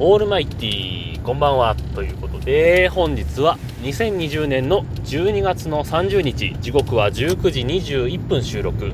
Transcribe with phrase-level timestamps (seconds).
[0.00, 8.90] オールマイティこんばんはということで本日は2020年の12月の30日時刻は19時21分収録。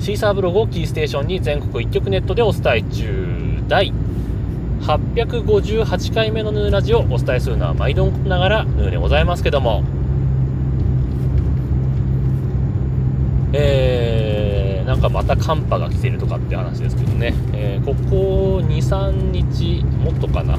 [0.00, 3.62] シーサーブログをキーステーションに全国一曲ネットでお伝え中。
[3.68, 3.92] 第
[4.80, 9.84] 858回目のヌーラジオをお伝えするのは毎度ながらヌーでございますけども。
[13.52, 14.11] えー
[14.92, 20.58] なんかまた寒波が来てるとかって話ですけどね、えー、ここ2、3日、もっとかな、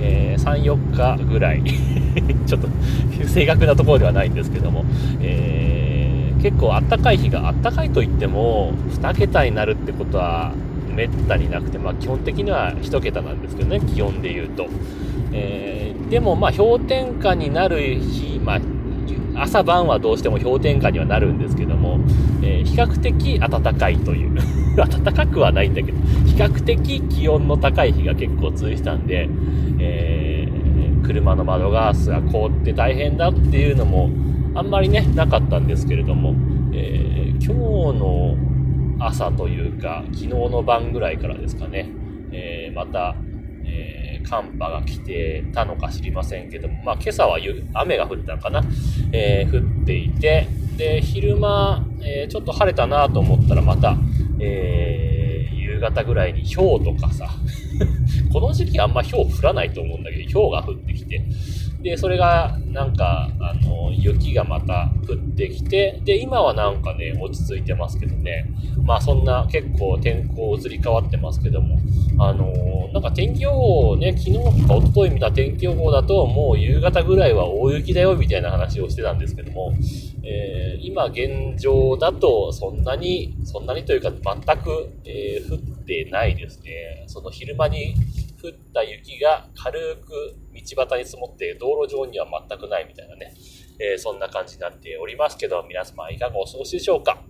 [0.00, 1.64] えー、3、4日ぐらい。
[2.46, 2.68] ちょっと
[3.26, 4.84] 正確なところではないんですけども、
[5.20, 10.52] えー、結構あったかい日があったかいといっても、2桁になるってことは
[10.94, 14.68] めったになくて、まあ、基本的には1桁なんですけどね、気温で言うと。
[15.32, 18.60] えー、でも、ま、氷点下になる日、まあ、
[19.34, 21.98] 朝晩はどうしても氷点下にはなるんですけども、
[22.42, 24.32] えー、比較的暖かいという。
[24.76, 29.28] 暖かくはないんだけど、比較的気温の高い日が結構続いたんで、
[29.78, 34.08] えー、車の窓ガラスが凍って大変だっていうのも
[34.54, 36.34] あんまりね、なかったんですけれども、
[36.72, 38.36] えー、今日の
[38.98, 41.90] 朝というか、昨日の晩ぐらいからですかね、
[42.32, 43.14] えまた、
[44.24, 47.38] 寒波が来てたのか知りませんけども、まあ、今朝は
[47.74, 48.62] 雨が降ったのかな、
[49.12, 53.96] えー、降っていて、で、昼間、えー、ちょっと晴れたなと思ったらまた、
[54.40, 54.91] えー、
[55.82, 57.28] 方ぐらいに氷とかさ、
[58.32, 61.22] この時期あんま氷降らないと思うんだけど、氷が降ってきて、
[61.82, 68.46] で、それが、なんか、あの、雪がまた降ってきて、で、今はなんかね、落ち着いてますけどね。
[68.84, 71.78] まあ、そんな結構天候移り変わってますけども、
[72.18, 79.72] あのなんか天気予報ね、昨日か一昨日見た天気予報だと、もう夕方ぐらいは大雪だよ、みたいな話をしてたんですけども、
[80.24, 87.04] えー、今現状だと、そんなに、そんなにというか、全く、えー、降ってないですね。
[87.08, 87.94] その昼間に
[88.42, 93.34] 降った雪が軽く道端に積もって道路上には全くないみたいなね、
[93.80, 97.22] えー、そんな感じになっておりますけど、皆様いかがお過ごしでしょうか。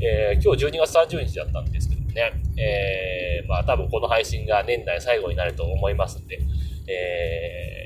[0.00, 6.40] え、今日12月30日だったんですけどね、えー、まあ多分この配信が年内最後になると思いますんで、
[6.88, 7.82] え、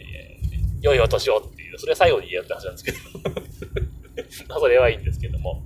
[0.81, 2.97] 良いお年をっていう、それ最後に言うって話なんですけど
[4.49, 5.63] まあそれはいいんですけども、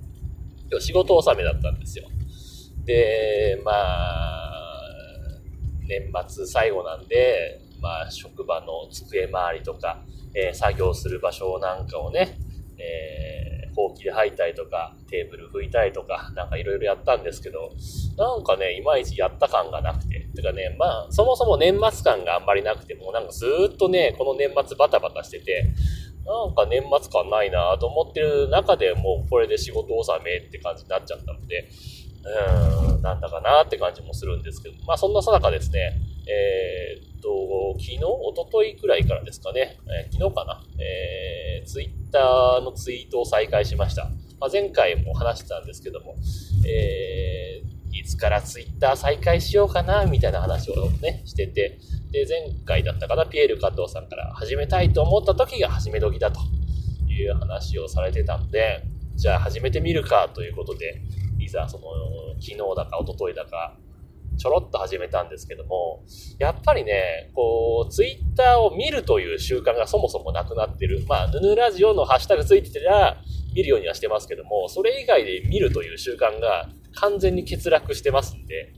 [0.69, 2.07] 今日仕事納めだったんですよ。
[2.85, 4.51] で、まあ、
[5.87, 12.37] 年末最後なんで、まあ、職場の机周りとか、えー、作業する場所なんかをね、
[12.77, 17.71] えー、ほうきで吐いたりとか、テーブル拭いたりとか、なんかいろいろやったんですけど、
[18.17, 20.21] なんかね、いまいちやった感がなくて。
[20.35, 25.65] てかね、まあ、そもそも年末感があんまりなくて、もうなんかずっとね、この年末バタバタしてて、
[26.25, 31.69] なんか年末感ないなと思ってる中でもうこれで仕事納めって感じになっちゃったので、
[32.93, 35.93] うん、なんだかなって感じもするんですけど、まあそんなさなかですね、
[36.27, 38.05] えー、っと、昨日、一
[38.51, 44.05] 昨日くらいからですかね、えー、昨日かな、えー、ツイッターのツイートを再開しました。
[44.39, 46.15] まあ、前回も話してたんですけども、
[46.67, 51.79] えー、いつからツイッター再開しようかな、みたいな話をね、してて、
[52.11, 56.39] で、前回だったかな、ピエール加藤さんから始めたいと思った時が始め時だと
[57.07, 58.83] いう話をされてたので、
[59.15, 61.01] じゃあ始めてみるかということで、
[61.39, 61.85] いざその、
[62.39, 63.77] 昨日だか一昨日だか、
[64.37, 66.03] ちょろっと始めたんですけども、
[66.39, 71.03] やっぱりね、こう、ツイッターを見るという習慣がそもそもなくなってる。
[71.07, 73.17] まあ、ヌヌラジオのハッシュタグついてたら
[73.53, 78.73] 見るようにはしてますけども、それ以外で見るという習慣が完全に欠落してますんで、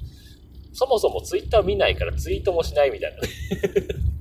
[0.73, 3.29] そもそもツイッター見ないからツイートもしないみたいなね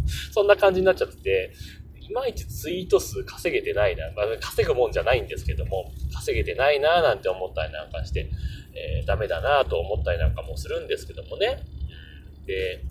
[0.32, 1.52] そんな感じになっちゃってて、
[2.00, 4.10] いまいちツイート数稼げてないな。
[4.12, 8.28] まあ、稼ぐもんじゃないんですけども、稼げてないななんて思ったりなんかして、
[8.74, 11.60] えー、ダメだなと思ったりなんかもするんですけどもね。
[12.46, 12.82] で、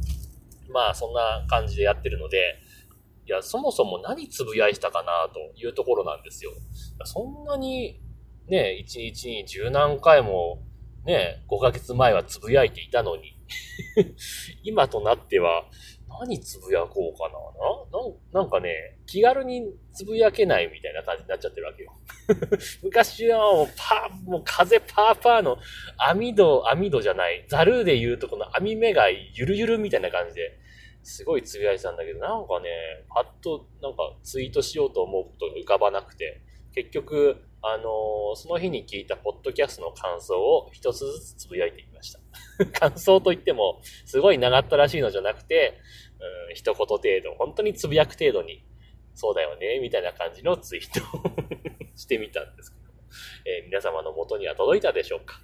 [0.69, 2.57] まあそんな感じでやってるので、
[3.27, 6.51] いや、そもそも何つぶやいたかなというところなんですよ。
[7.03, 7.99] そんなに
[8.47, 10.63] ね、一日に十何回も
[11.05, 13.35] ね、5ヶ月前はつぶやいていたのに
[14.63, 15.65] 今となっては
[16.19, 17.41] 何つぶやこうかな
[18.33, 21.93] ななんかね、気軽につぶやけないみたいな感じになっちゃってるわけよ。
[22.83, 25.57] 昔はもうパー、もう風パーパーの
[25.97, 30.57] 網戸、網戸じゃない、ザルで言うとこの網目がゆるゆるみたいな感じで、
[31.03, 32.69] すごいつぶやいてたんだけど、なんかね、
[33.09, 36.41] パッとなんかツイートしようと思うことが浮かばなくて、
[36.73, 42.19] 結局、あの、その日に聞いたポッドキャストの感想を一つずつつぶやいてみました。
[42.79, 45.79] 感想といっても、すごい長ったらしいのじゃなくて、
[46.49, 48.63] うん、一言程度、本当につぶやく程度に、
[49.13, 51.21] そうだよね、みたいな感じのツイートを
[51.95, 52.99] してみたんですけども、
[53.45, 55.39] えー、皆様の元には届いたでしょうか。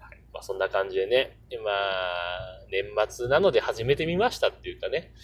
[0.00, 5.14] はいまあ、そんな感じでね、まあ、年末なので始めてみましたっていうかね、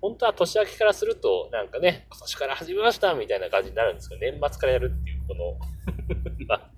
[0.00, 5.58] 本当は年明けからすると、なんかね、今年から始めましたみたいな感じになるんですけど、年末からやるっていう、この
[6.48, 6.70] まあ、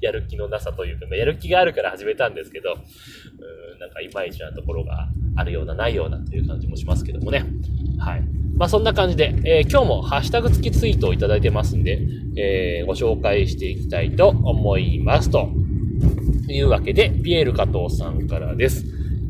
[0.00, 7.44] やる気のなさというか、まあ、やる気があるから始めたんですけど、うん、なんかいまいちなところがあるような、ないようなという感じもしますけどもね。
[7.98, 8.22] はい。
[8.56, 12.00] まあそんな感じで、えー、今日もハッシュタグ付きツイートをいただいてますんで、
[12.36, 15.50] えー、ご紹介していきたいと思いますと。
[16.50, 18.84] いうわけで、ピエール加藤さんからです。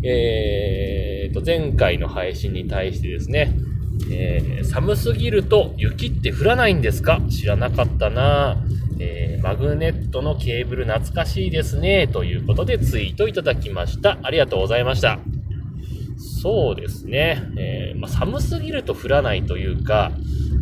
[0.04, 3.54] えー、と、前回の配信に対してですね、
[4.10, 7.20] えー、寒すぎると雪って降らないんですか？
[7.28, 8.67] 知らなかったなぁ
[9.00, 12.08] えー、マグネットのケーブル懐かしいですね。
[12.08, 14.18] ということでツイートいただきました。
[14.22, 15.18] ありがとうございました。
[16.42, 17.42] そうですね。
[17.56, 20.12] えー、まあ、寒すぎると降らないというか、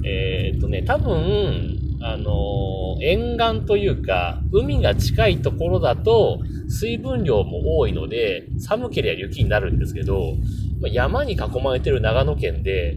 [0.04, 10.34] えっ、とね、多分、あの沿岸というか、海が近いところだと、水分量も多いので、寒ければ雪になるんですけど、
[10.80, 12.96] ま山に囲まれてる長野県で、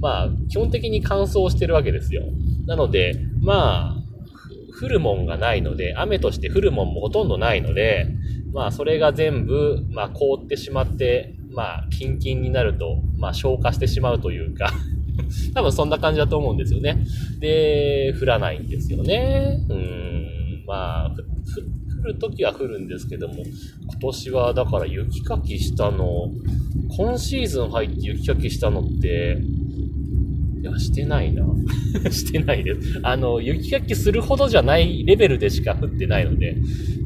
[0.00, 2.24] まあ、基本的に乾燥してるわけですよ。
[2.66, 3.99] なので、まあ、
[4.80, 8.06] 降るもんがないので、雨として降るもんもほとんどないので、
[8.52, 14.72] まあ、それが全部、まあ、凍ってしまって、まあ、キンキンになると、まあ、消化してしまうというか
[15.54, 17.04] 多分そんな感じだと思うんですよね。
[17.38, 19.60] で、降らないんですよね。
[19.68, 21.14] うん、まあ、
[22.00, 26.30] 降るときは降るんですけども、今年はだから雪かきしたの、
[26.96, 29.38] 今シーズン入って雪かきしたのって、
[30.60, 31.44] いや、してないな。
[32.10, 33.00] してないです。
[33.02, 36.56] あの、雪かきするほどじゃないレベルでしか降ってないので、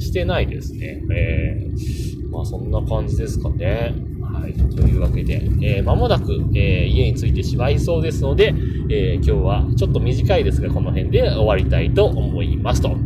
[0.00, 1.02] してないですね。
[1.14, 3.94] えー、まあそんな感じですかね。
[4.20, 4.52] はい。
[4.74, 8.52] というわけで、えー、間もなく、えー、家に着いてしまいそうですので、
[8.90, 12.96] えー、今日はちょっと短いですが、この辺で終わりたいと思いますと。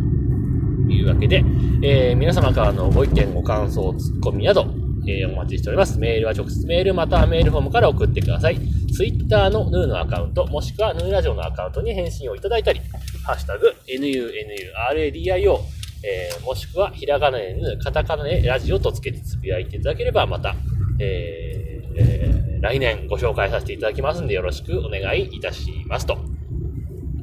[0.91, 1.45] いうわけで、
[1.83, 4.67] えー、皆様からのご意見、ご感想、ツッコミなど、
[5.07, 5.99] えー、お待ちしております。
[5.99, 8.59] メールは直接メールまたはメールフォームから送ってください。
[8.95, 12.81] Twitter のヌーのアカウント、もしくはヌーラジオのアカウントに返信をいただいたり、
[13.25, 15.59] ハッシュタグ、NUNURADIO、
[16.05, 20.55] えー、もしくはひらがなでヌカタカナでラジオとつけてつぶやいていただければ、また、
[20.99, 26.07] えーえー、来年ご紹介させていただきますんで、よろしくお願いいたします。
[26.07, 26.19] と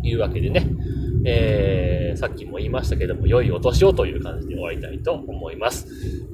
[0.03, 0.67] いうわけでね、
[1.25, 5.87] えー、さっきも言いましたけども、良いお年をという感じで終わりたいと思います。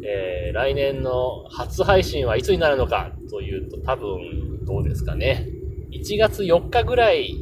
[0.06, 5.48] えー、来年の初配信はいつになるのかというと、多分、どうですかね。
[5.92, 7.36] 1月4日ぐらい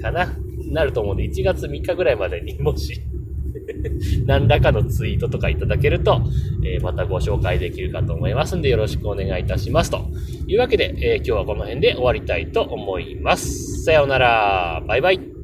[0.00, 0.36] かな
[0.70, 3.00] なると思うんで、1月3日ぐらいまでにもし
[4.26, 6.20] 何らかのツイートとかいただけると、
[6.64, 9.90] えー、またご紹介できるかと思いますんで、よろしくお願いいたします。
[9.90, 10.00] と
[10.46, 13.84] いうわけで、えー、今日はこの辺で終わりたいと思います。
[13.84, 14.82] さようなら。
[14.86, 15.37] バイバイ。